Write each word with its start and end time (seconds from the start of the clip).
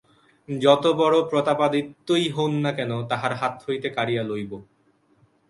যত 0.49 0.83
বড় 0.93 1.17
প্রতাপাদিত্যই 1.29 2.25
হউন 2.29 2.53
না 2.55 2.71
কেন, 2.71 2.91
তাঁহার 3.09 3.33
হাত 3.35 3.55
হইতে 3.67 3.87
কাড়িয়া 3.89 4.23
লইব। 4.23 4.51